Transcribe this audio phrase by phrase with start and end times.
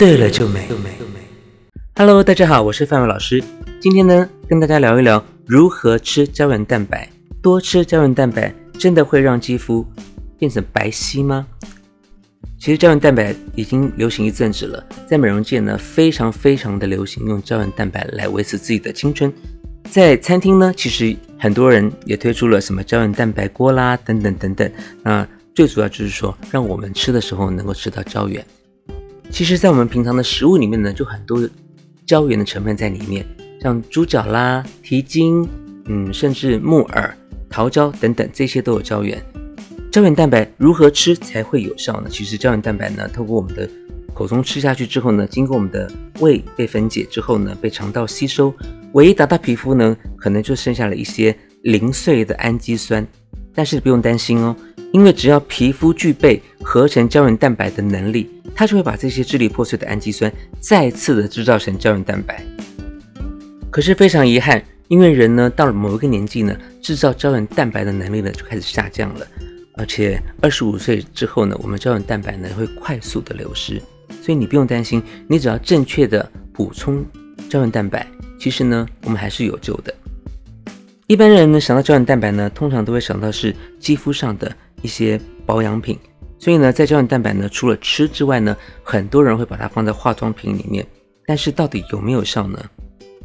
[0.00, 0.66] 对了就美。
[1.94, 3.44] Hello，大家好，我是范伟老师。
[3.82, 7.06] 今天呢，跟大家聊一聊如何吃胶原蛋白。
[7.42, 9.86] 多吃胶原蛋白真的会让肌肤
[10.38, 11.46] 变成白皙吗？
[12.58, 19.30] 其实胶原蛋白已经流行一阵子了，在美容界呢，非常非常的流行用胶原蛋白来维持自己的青春。
[19.90, 24.72] 在餐厅呢，其实很多人也推出了什么胶原蛋白锅啦，等等等等。
[25.02, 28.42] 那最主要就是说，让我们吃的时候能够吃到胶原。
[29.30, 31.48] 其实，在我们平常的食物里面呢，就很多
[32.04, 33.24] 胶原的成分在里面，
[33.62, 35.48] 像猪脚啦、蹄筋，
[35.86, 37.16] 嗯，甚至木耳、
[37.48, 39.22] 桃胶等等，这些都有胶原。
[39.90, 42.08] 胶原蛋白如何吃才会有效呢？
[42.10, 43.68] 其实，胶原蛋白呢，透过我们的
[44.12, 48.52] 口中吃下去之后呢，经过我们的胃被分解之后呢，被肠道吸收，
[48.92, 53.06] 唯一达到皮肤呢，可能就剩下了一些零碎的氨基酸。
[53.54, 54.56] 但是不用担心哦，
[54.92, 58.30] 因为只要皮肤具备合成胶原蛋白的能力。
[58.52, 62.44] 它就会把这些支离破碎的氨基酸再次的制造成胶原蛋白。
[63.70, 69.26] 可是非常遗憾，因为人呢到了某一个年纪呢，制造胶原蛋白的能力呢就开始下降了，
[69.74, 73.80] 而且二十五岁之后呢，我们胶原蛋白呢会快速的流失。
[74.20, 77.02] 所以你不用担心，你只要正确的补充
[77.48, 78.06] 胶原蛋白，
[78.38, 79.94] 其实呢我们还是有救的。
[81.10, 84.48] 一般人呢想到胶原蛋白呢，通常都会想到是肌肤上的
[84.80, 85.98] 一些保养品。
[86.38, 90.86] 所以呢，在胶原蛋白呢，除了吃之外呢，很多人会把它放在化妆品里面。
[91.26, 92.64] 但是到底有没有效呢？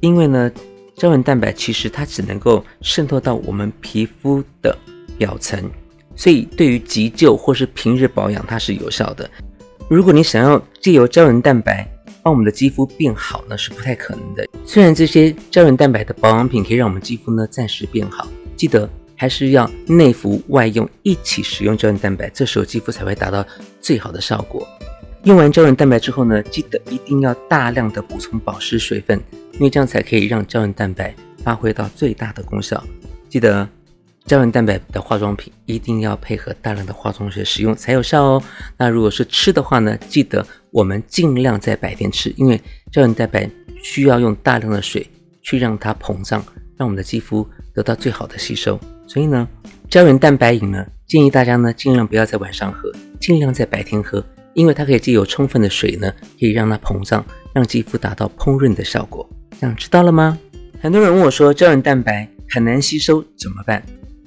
[0.00, 0.50] 因为呢，
[0.96, 4.74] 胶原蛋白其实它只能够渗透到我们皮肤的
[5.18, 5.62] 表层，
[6.16, 9.28] 所以对于急救或是平日保养它是有效的。
[9.90, 11.86] 如果你想要借由胶原蛋白
[12.24, 14.44] 帮我们的肌肤变好呢，是不太可能的。
[14.64, 18.90] 虽然这些胶原蛋白的保养品可以让我们肌肤呢暂时变好，记得。
[19.16, 23.46] 还是要内服外用一起使用胶原蛋白，这时候肌肤才会达到
[23.80, 24.66] 最好的效果。
[25.22, 29.18] 用完胶原蛋白之后呢，记得一定要大量的补充保湿水分，
[29.52, 31.14] 因为这样才可以让胶原蛋白
[31.44, 32.82] 发挥到最大的功效。
[33.28, 33.66] 记得
[34.26, 38.42] 胶原蛋白的化妆品一定要配合大量的化妆水使用才有效哦。
[38.78, 42.56] 那如果是吃的话呢，记得我们尽量在白天吃，因为
[42.90, 43.48] 胶原蛋白
[43.82, 45.06] 需要用大量的水
[45.42, 46.42] 去让它膨胀，
[46.78, 48.80] 让我们的肌肤得到最好的吸收。
[49.06, 49.46] 所以呢，
[49.90, 52.90] 胶原蛋白饮呢，建议大家呢尽量不要在晚上喝，
[53.20, 54.24] 尽量在白天喝，
[54.54, 59.28] 因为它可以借由充分的水呢，可以让它膨胀，让肌肤达到烹饪的效果。
[59.60, 60.38] 这样知道了吗？
[60.80, 63.84] 很多人问我说，胶原蛋白很难吸收怎么办？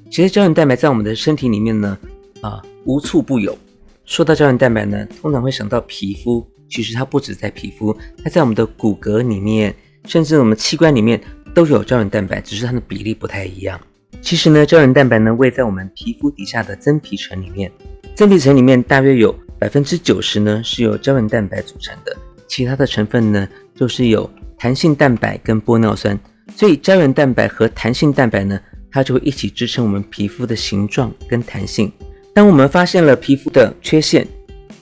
[0.10, 1.98] 其实胶原蛋白在我们的身体里面呢，
[2.42, 3.58] 啊无处不有。
[4.06, 9.76] 说到胶原蛋白呢，通常会想到皮肤，其实它不止在皮肤，它在我们的骨骼里面，
[10.06, 11.22] 甚至我们器官里面
[11.54, 13.80] 都有胶原蛋白，只是它的比例不太一样。
[14.22, 17.72] 其实呢，胶原蛋白呢位在我们皮肤底下的真皮层里面，
[18.16, 22.16] 真皮层里面大约有百分之九十呢是由胶原蛋白组成的，
[22.48, 23.48] 其他的成分呢
[23.78, 26.18] 都是有弹性蛋白跟玻尿酸。
[26.56, 28.58] 所以胶原蛋白和弹性蛋白呢，
[28.92, 31.92] 它就会一起支撑我们皮肤的形状跟弹性。
[32.34, 34.28] 当我们发现了皮肤的缺陷、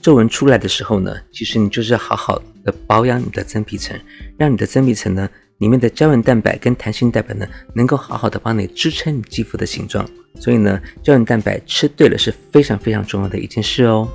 [0.02, 4.00] 皱纹出来的时候呢，其实你就是要好好的保养你的真皮层，
[4.38, 5.30] 让你的真皮层呢。
[5.60, 10.06] 里面的胶原蛋白跟弹性蛋白呢，能够好好的帮你支撑你肌肤的形状，
[10.38, 14.06] 所以呢，胶原蛋白吃对了是非常非常重要的一件事哦。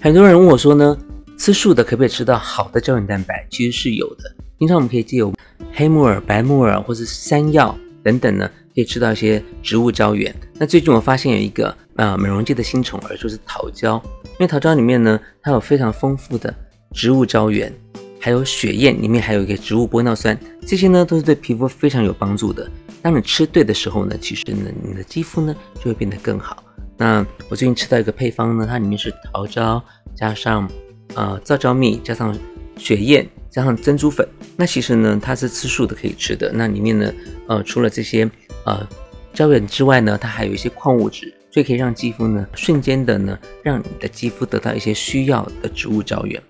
[0.00, 0.96] 很多人问我说呢，
[1.36, 3.44] 吃素的可不可以吃到好的胶原蛋白？
[3.50, 5.34] 其实是有的，平常我们可以借由
[5.80, 10.30] 黑木耳、白木耳或是山药等等呢，可以吃到一些植物胶原。
[10.58, 16.54] 那最近我发现有一个呃美容界的新宠儿，就是桃胶，因为桃胶里面呢，它有非常丰富的
[16.92, 17.72] 植物胶原。
[18.20, 22.70] 还有血燕里面还有一个植物玻尿酸，这些呢都是对皮肤非常有帮助的。
[23.00, 26.62] 当你吃对的时候呢，其实呢你的肌肤呢就会变得更好。
[26.98, 29.82] 那我最近吃到一个配方呢，它里面是桃胶
[30.14, 30.70] 加上
[31.14, 32.36] 呃皂胶蜜加上
[32.76, 34.26] 血燕加上珍珠粉。
[34.56, 36.50] 那其实呢它是吃素的可以吃的。
[36.52, 37.12] 那里面呢
[37.48, 38.30] 呃除了这些
[38.64, 38.86] 呃
[39.34, 46.42] 胶原之外呢，它还有一些矿物质，所以可以让肌肤呢瞬间的呢让你的肌肤得到一些需要的植物胶原。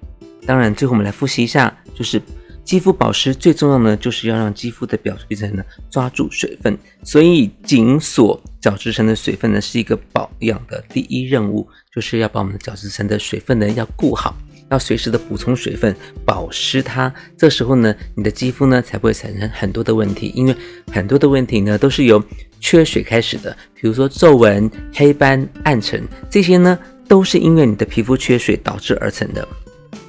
[0.47, 2.21] 当然，最后我们来复习一下，就是
[2.65, 14.35] 肌肤保湿最重要呢，就是要让肌肤的表皮层呢抓住水分，所以紧锁角质层的水分呢是一个保养的第一任务，就是要把我们的角质层的水分呢要顾好，
[14.71, 15.95] 要随时的补充水分，
[16.25, 17.13] 保湿它。
[17.37, 20.57] 这时候呢，你的肌肤呢才不会产生很多的问题，因为
[20.93, 22.23] 很多的问题呢都是由
[22.61, 29.47] 缺水开始的，比如说皱纹、黑斑、暗沉这些呢，都是因为你的皮肤缺水导致而成的。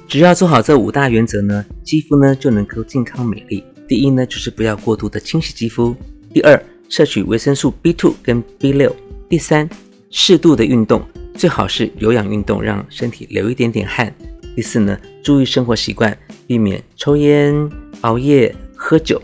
[0.08, 3.64] 只要做好这五大原则呢，肌肤呢就能够健康美丽。
[3.88, 5.94] 第一呢，就是不要过度的清洗肌肤；
[6.32, 8.92] 第二，摄取维生素 B2 跟 B6；
[9.28, 9.68] 第三，
[10.10, 11.02] 适度的运动，
[11.34, 14.08] 最好是有氧运动，让身体流一点点汗；
[14.54, 16.16] 第四呢，注意生活习惯，
[16.46, 17.70] 避免抽烟、
[18.02, 19.20] 熬夜、喝酒。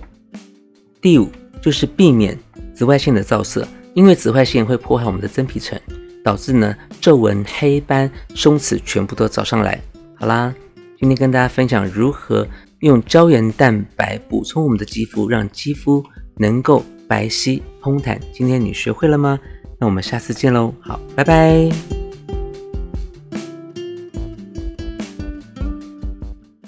[1.00, 1.28] 第五
[1.60, 2.36] 就是避免
[2.74, 5.78] 紫外线的照射，因为紫外线会破坏我们的真皮层，
[6.24, 9.80] 导致呢皱纹、黑斑、松弛全部都找上来。
[10.14, 10.54] 好啦，
[10.98, 12.46] 今天跟大家分享如何
[12.80, 16.04] 用胶原蛋白补充我们的肌肤，让肌肤
[16.36, 18.20] 能够白皙通弹。
[18.32, 19.38] 今天你学会了吗？
[19.80, 21.97] 那我们下次见喽，好，拜拜。